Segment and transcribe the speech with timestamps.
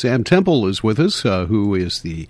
[0.00, 2.26] Sam Temple is with us, uh, who is the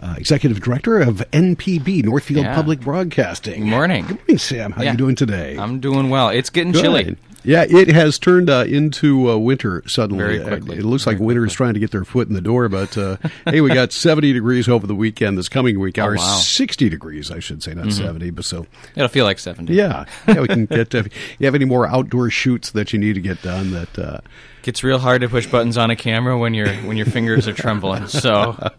[0.00, 2.54] uh, executive director of NPB, Northfield Yeah.
[2.54, 3.60] Public Broadcasting.
[3.62, 4.04] Good morning.
[4.06, 4.72] Good morning, Sam.
[4.72, 4.92] How Yeah.
[4.92, 5.56] you doing today?
[5.58, 6.28] I'm doing well.
[6.28, 6.82] It's getting Good.
[6.82, 7.16] chilly.
[7.46, 10.22] Yeah, it has turned uh, into uh, winter suddenly.
[10.24, 10.78] Very Uh, quickly.
[10.78, 12.96] It looks like Very winter is trying to get their foot in the door, but
[12.98, 13.16] uh,
[13.46, 15.98] hey, we got 70 degrees over the weekend this coming week.
[15.98, 16.22] Oh, or wow.
[16.22, 16.40] Mm-hmm.
[16.40, 18.30] 60 degrees, I should say, not 70.
[18.30, 18.66] But so,
[18.96, 19.72] It'll feel like 70.
[19.74, 20.94] yeah, yeah, we can get.
[20.94, 23.70] If you have any more outdoor shoots that you need to get done?
[23.72, 24.18] That uh,
[24.64, 27.52] Gets real hard to push buttons on a camera when your when your fingers are
[27.52, 28.06] trembling.
[28.06, 28.70] So uh,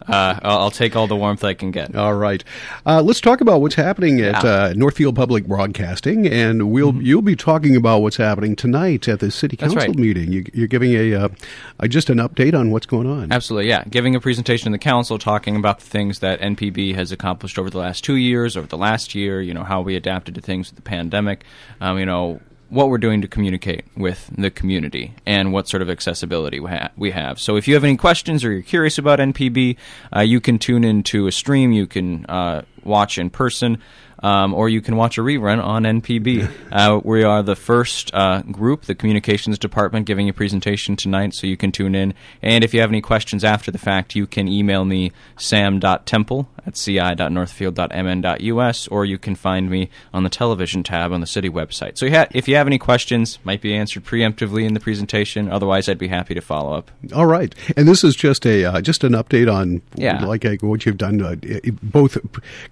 [0.42, 1.94] I'll, I'll take all the warmth I can get.
[1.94, 2.42] All right,
[2.84, 4.40] uh, let's talk about what's happening at Yeah.
[4.40, 4.72] Mm-hmm.
[4.72, 9.30] uh, Northfield Public Broadcasting, and we'll you'll be talking about what's happening tonight at the
[9.30, 9.94] City Council right.
[9.94, 10.32] meeting.
[10.32, 11.28] You, you're giving a uh,
[11.78, 13.30] uh, just an update on what's going on.
[13.30, 13.84] Absolutely, yeah.
[13.88, 17.70] Giving a presentation to the council, talking about the things that NPB has accomplished over
[17.70, 19.40] the last two years, over the last year.
[19.40, 21.44] You know how we adapted to things with the pandemic.
[21.80, 25.90] Um, you know what we're doing to communicate with the community and what sort of
[25.90, 27.38] accessibility we, ha- we have.
[27.38, 29.76] So if you have any questions or you're curious about NPB,
[30.14, 31.72] uh, you can tune into a stream.
[31.72, 33.78] You can uh, watch in person.
[34.22, 36.50] Um, or you can watch a rerun on NPB.
[36.72, 41.46] Uh, we are the first uh, group, the communications department, giving a presentation tonight, so
[41.46, 42.12] you can tune in.
[42.42, 46.76] And if you have any questions after the fact, you can email me sam.temple at
[46.76, 51.98] ci.northfield.mn.us, or you can find me on the television tab on the city website.
[51.98, 55.50] So you ha- if you have any questions, might be answered preemptively in the presentation.
[55.50, 56.90] Otherwise, I'd be happy to follow up.
[57.14, 60.24] All right, and this is just a uh, just an update on Yeah.
[60.24, 61.36] like what you've done, uh,
[61.82, 62.18] both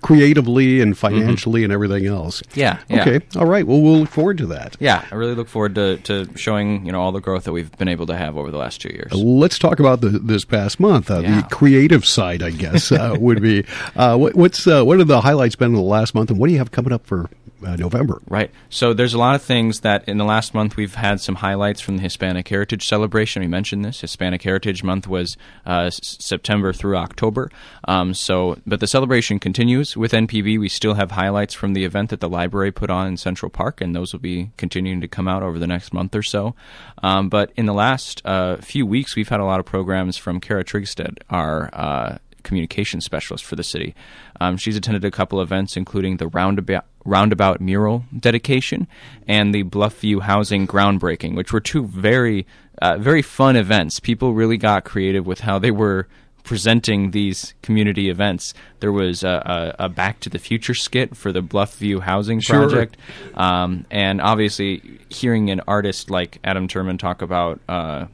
[0.05, 2.43] creatively and financially and everything else.
[2.43, 2.61] Mm-hmm.
[2.61, 3.01] Yeah, yeah.
[3.01, 3.27] Okay.
[3.37, 3.67] All right.
[3.67, 4.77] Well, we'll look forward to that.
[4.79, 7.73] Yeah, I really look forward to, to showing you know all the growth that we've
[7.79, 9.13] been able to have over the last two years.
[9.15, 11.11] Let's talk about the, this past month.
[11.11, 11.41] Uh, Yeah.
[11.41, 13.65] The creative side, I guess, uh, would be
[13.97, 16.49] uh, what, what's uh, what are the highlights been in the last month, and what
[16.49, 17.31] do you have coming up for
[17.65, 18.21] uh, November?
[18.29, 18.51] Right.
[18.69, 21.81] So there's a lot of things that in the last month we've had some highlights
[21.81, 23.43] from the Hispanic Heritage Celebration.
[23.43, 24.01] We mentioned this.
[24.01, 27.51] Hispanic Heritage Month was uh, s- September through October.
[27.87, 30.59] Um, so, but the celebration continues with NPB.
[30.59, 33.81] We still have highlights from the event that the library put on in Central Park,
[33.81, 36.55] and those will be continuing to come out over the next month or so.
[37.03, 40.41] Um, but in the last uh, few weeks, we've had a lot of programs from
[40.41, 43.95] Kara Trigstad, our uh, communication specialist for the city.
[44.41, 48.87] Um, she's attended a couple events, including the roundabout roundabout mural dedication
[49.29, 52.47] and the Bluffview housing groundbreaking, which were two very
[52.81, 53.99] uh, very fun events.
[54.01, 56.07] People really got creative with how they were
[56.45, 58.53] presenting these community events.
[58.81, 62.61] There was a, a, a Back to the Future skit for the Bluffview housing Sure.
[62.69, 62.97] project,
[63.35, 67.61] um, and obviously hearing an artist like Adam Turman talk about.
[67.69, 68.07] Uh,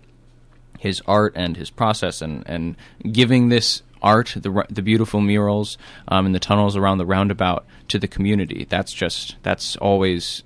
[0.79, 2.75] his art and his process and, and
[3.12, 5.78] giving this art, the, the beautiful murals
[6.09, 8.66] um, and the tunnels around the roundabout to the community.
[8.69, 10.43] That's just, that's always,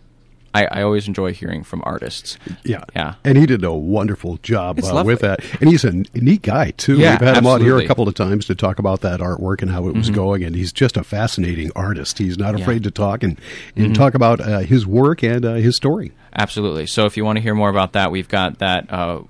[0.54, 2.38] I, I always enjoy hearing from artists.
[2.65, 3.15] Yeah, Yeah.
[3.25, 5.41] and he did a wonderful job uh, with that.
[5.60, 6.98] And he's a neat guy too.
[6.98, 9.62] Yeah, We've had him out here a couple of times to talk about that artwork
[9.62, 10.44] and how it was going.
[10.44, 12.19] And he's just a fascinating artist.
[12.19, 13.38] He's not afraid to talk and,
[13.76, 16.12] and talk about uh, his work and uh, his story.
[16.36, 16.86] Absolutely.
[16.86, 19.22] So if you want to hear more about that, we've got that uh,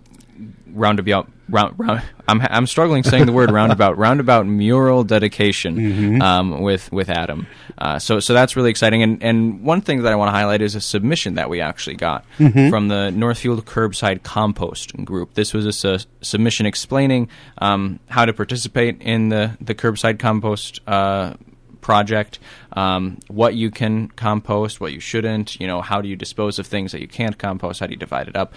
[0.66, 1.30] roundabout.
[1.48, 3.98] Round, round, I'm I'm struggling saying the word roundabout.
[3.98, 7.46] Roundabout mural dedication um, with with Adam.
[7.76, 9.02] Uh, so so that's really exciting.
[9.02, 11.96] And and one thing that I want to highlight is a submission that we actually
[11.96, 15.34] got from the Northfield Curbside Compost Group.
[15.34, 17.28] This was a su- submission explaining
[17.58, 20.80] um, how to participate in the the curbside compost.
[20.86, 21.34] Uh,
[21.82, 22.38] project,
[22.72, 26.66] um, what you can compost, what you shouldn't, you know, how do you dispose of
[26.66, 28.54] things that you can't compost, how do you divide it up.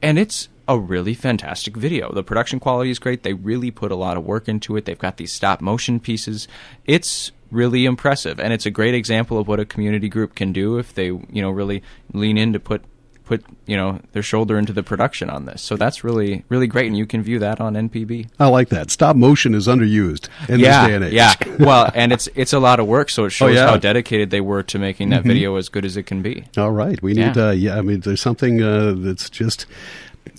[0.00, 2.12] And it's a really fantastic video.
[2.12, 3.22] The production quality is great.
[3.22, 4.84] They really put a lot of work into it.
[4.84, 6.48] They've got these stop motion pieces.
[6.86, 10.78] It's really impressive and it's a great example of what a community group can do
[10.78, 12.82] if they, you know, really lean in to put
[13.24, 15.62] put, you know, their shoulder into the production on this.
[15.62, 18.30] So that's really really great and you can view that on NPB.
[18.40, 18.90] I like that.
[18.90, 21.12] Stop motion is underused in yeah, this day and age.
[21.12, 23.62] Yeah, well, and it's it's a lot of work, so it shows yeah.
[23.62, 23.70] Mm-hmm.
[23.70, 26.44] how dedicated they were to making that video as good as it can be.
[26.56, 27.36] All right, we need.
[27.36, 27.48] Yeah.
[27.48, 29.66] Uh, yeah, I mean, there's something uh, that's just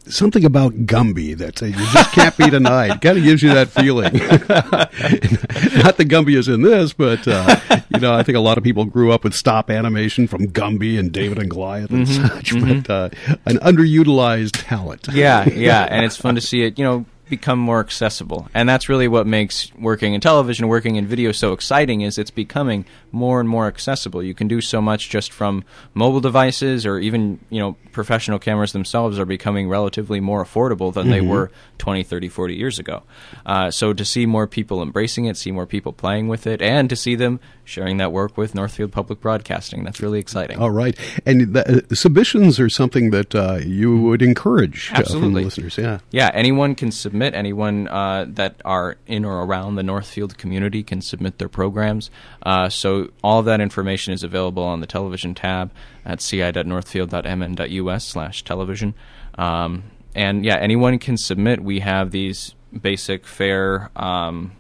[0.05, 3.01] something about Gumby that uh, you just can't be denied.
[3.01, 4.13] kind of gives you that feeling.
[5.83, 7.55] Not that Gumby is in this, but uh,
[7.89, 10.99] you know, I think a lot of people grew up with stop animation from Gumby
[10.99, 12.53] and David and Goliath and such.
[12.53, 13.09] But uh,
[13.45, 15.07] an underutilized talent.
[15.11, 17.05] Yeah, yeah, and it's fun to see it, you know,
[17.37, 18.47] become more accessible.
[18.53, 22.31] And that's really what makes working in television, working in video so exciting is it's
[22.31, 24.21] becoming more and more accessible.
[24.21, 25.63] You can do so much just from
[25.95, 31.09] mobile devices or even, you know, professional cameras themselves are becoming relatively more affordable than
[31.09, 33.03] they were 20, 30, 40 years ago.
[33.45, 36.89] Uh, so to see more people embracing it, see more people playing with it, and
[36.89, 40.59] to see them sharing that work with Northfield Public Broadcasting, that's really exciting.
[40.59, 45.03] All right, and the, uh, submissions are something that uh, you would encourage uh, from
[45.03, 45.43] the Absolutely.
[45.45, 45.77] listeners.
[45.77, 45.99] Yeah.
[46.11, 47.37] Yeah, anyone can submit submit.
[47.37, 52.09] Anyone uh, that are in or around the Northfield community can submit their programs.
[52.41, 55.71] Uh, so all of that information is available on the television tab
[56.05, 58.93] at ci.northfield.mn.us slash television.
[59.37, 59.83] Um,
[60.15, 61.63] and yeah, anyone can submit.
[61.63, 64.51] We have these basic, fair um,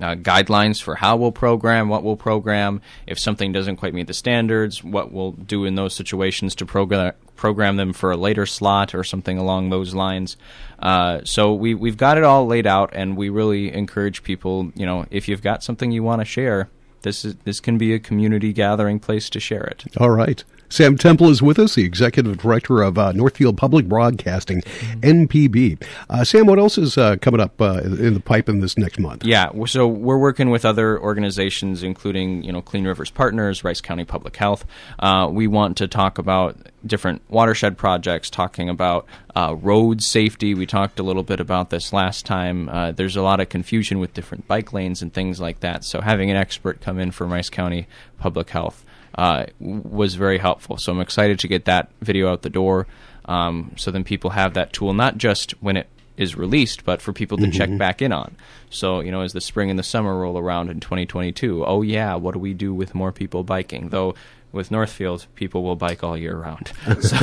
[0.00, 4.14] uh, guidelines for how we'll program, what we'll program, if something doesn't quite meet the
[4.14, 8.94] standards, what we'll do in those situations to program program them for a later slot
[8.94, 10.36] or something along those lines.
[10.78, 14.70] Uh, so we we've got it all laid out, and we really encourage people.
[14.76, 16.68] You know, if you've got something you want to share,
[17.02, 19.84] this is this can be a community gathering place to share it.
[19.96, 20.44] All right.
[20.70, 24.62] Sam Temple is with us, the executive director of uh, Northfield Public Broadcasting,
[25.00, 25.82] NPB.
[26.08, 29.00] Uh, Sam, what else is uh, coming up uh, in the pipe in this next
[29.00, 29.24] month?
[29.24, 34.04] Yeah, so we're working with other organizations, including you know Clean Rivers Partners, Rice County
[34.04, 34.64] Public Health.
[35.00, 36.56] Uh, we want to talk about
[36.86, 40.54] different watershed projects, talking about uh, road safety.
[40.54, 42.68] We talked a little bit about this last time.
[42.68, 45.82] Uh, there's a lot of confusion with different bike lanes and things like that.
[45.82, 47.88] So having an expert come in from Rice County
[48.18, 48.84] Public Health
[49.14, 50.76] uh, was very helpful.
[50.76, 52.86] So I'm excited to get that video out the door.
[53.26, 57.12] Um, so then people have that tool, not just when it is released, but for
[57.12, 57.52] people to mm-hmm.
[57.52, 58.36] check back in on.
[58.68, 62.14] So, you know, as the spring and the summer roll around in 2022, oh yeah,
[62.14, 63.88] what do we do with more people biking?
[63.88, 64.14] Though
[64.52, 66.72] with Northfield, people will bike all year round.
[67.00, 67.16] So,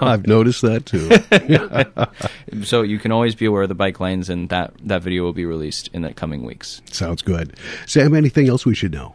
[0.00, 2.62] I've noticed that too.
[2.64, 5.32] so you can always be aware of the bike lanes, and that, that video will
[5.32, 6.80] be released in the coming weeks.
[6.90, 7.56] Sounds good.
[7.86, 9.14] Sam, anything else we should know?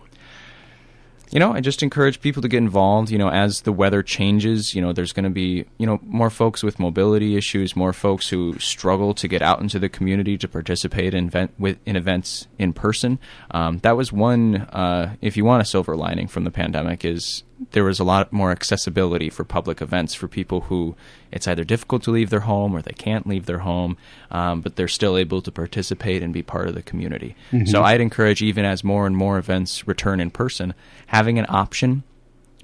[1.36, 3.12] You know, I just encourage people to get involved.
[3.12, 6.30] You know, as the weather changes, you know, there's going to be, you know, more
[6.30, 10.48] folks with mobility issues, more folks who struggle to get out into the community to
[10.48, 13.20] participate in, event, with, in events in person.
[13.52, 17.44] Um, that was one, uh, if you want a silver lining from the pandemic, is
[17.72, 20.96] there was a lot more accessibility for public events for people who
[21.31, 23.98] it's either difficult to leave their home or they can't leave their home,
[24.31, 27.36] um, but they're still able to participate and be part of the community.
[27.52, 27.66] Mm-hmm.
[27.66, 30.74] So I'd encourage, even as more and more events return in person,
[31.07, 32.04] having an option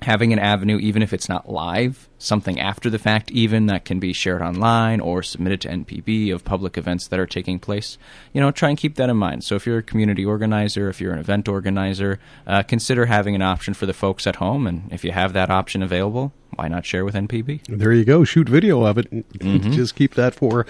[0.02, 4.00] having an avenue, even if it's not live, something after the fact, even that can
[4.00, 7.98] be shared online or submitted to NPB of public events that are taking place,
[8.34, 9.44] you know, try and keep that in mind.
[9.44, 13.42] So if you're a community organizer, if you're an event organizer, uh, consider having an
[13.42, 14.68] option for the folks at home.
[14.68, 17.62] And if you have that option available, why not share with NPB?
[17.68, 18.24] There you go.
[18.24, 19.10] Shoot video of it.
[19.12, 19.72] Mm-hmm.
[19.72, 20.66] Just keep that for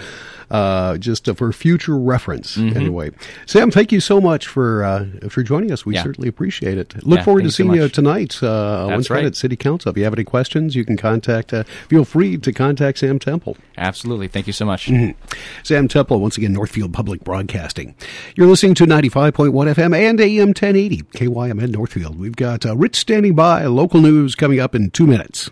[0.52, 2.58] uh, just uh, for future reference.
[2.58, 2.78] Mm-hmm.
[2.78, 3.12] Anyway,
[3.46, 5.86] Sam, thank you so much for uh, for joining us.
[5.86, 6.04] We yeah.
[6.04, 6.94] certainly appreciate it.
[7.06, 8.44] Look yeah, forward to seeing so you tonight.
[8.44, 9.26] Uh, That's right.
[9.26, 9.90] at City Council.
[9.90, 11.41] If you have any questions, you can contact.
[11.54, 13.58] Uh, feel free to contact Sam Temple.
[13.78, 14.28] Absolutely.
[14.28, 14.88] Thank you so much.
[14.88, 15.20] Mm-hmm.
[15.64, 17.96] Sam Temple, once again, Northfield Public Broadcasting.
[18.36, 22.20] You're listening to 95.1 FM and AM 1080 KYMN Northfield.
[22.20, 23.66] We've got uh, Rich standing by.
[23.66, 25.50] Local news coming up in two minutes.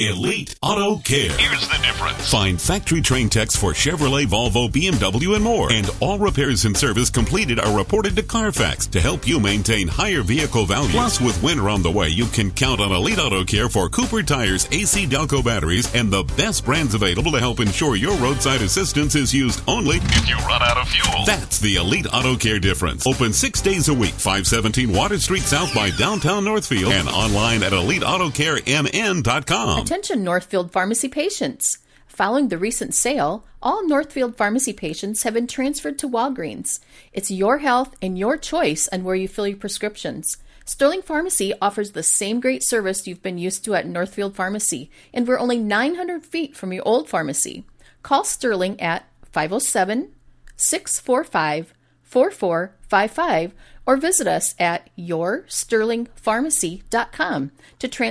[0.00, 1.36] Elite Auto Care.
[1.36, 2.30] Here's the difference.
[2.30, 5.70] Find factory trained techs for Chevrolet, Volvo, BMW, and more.
[5.70, 10.22] And all repairs and service completed are reported to Carfax to help you maintain higher
[10.22, 10.88] vehicle value.
[10.88, 14.22] Plus, with winter on the way, you can count on Elite Auto Care for Cooper
[14.22, 19.14] tires, AC Delco batteries, and the best brands available to help ensure your roadside assistance
[19.14, 21.26] is used only if you run out of fuel.
[21.26, 23.06] That's the Elite Auto Care difference.
[23.06, 27.72] Open six days a week, 517 Water Street South by downtown Northfield, and online at
[27.72, 29.89] EliteAutoCareMN.com.
[29.90, 31.78] Attention Northfield Pharmacy patients.
[32.06, 36.78] Following the recent sale, all Northfield Pharmacy patients have been transferred to Walgreens.
[37.12, 40.36] It's your health and your choice on where you fill your prescriptions.
[40.64, 45.26] Sterling Pharmacy offers the same great service you've been used to at Northfield Pharmacy, and
[45.26, 47.64] we're only 900 feet from your old pharmacy.
[48.04, 50.12] Call Sterling at 507
[50.56, 51.74] 645
[52.04, 53.54] 4455
[53.86, 58.10] or visit us at yoursterlingpharmacy.com to transfer